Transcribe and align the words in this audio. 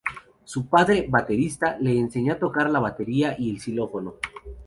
Su 0.45 0.65
padre, 0.65 1.05
baterista, 1.07 1.77
le 1.79 1.95
enseñó 1.95 2.33
a 2.33 2.39
tocar 2.39 2.71
la 2.71 2.79
batería 2.79 3.35
y 3.37 3.51
el 3.51 3.59
xilófono. 3.61 4.15